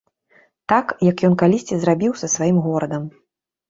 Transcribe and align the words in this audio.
Так, 0.73 0.87
як 1.09 1.23
ён 1.31 1.37
калісьці 1.43 1.75
зрабіў 1.87 2.19
са 2.25 2.35
сваім 2.35 2.57
горадам. 2.69 3.03